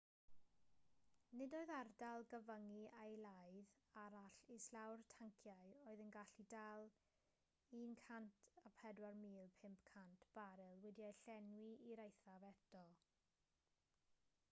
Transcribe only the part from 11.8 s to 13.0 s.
i'r eithaf eto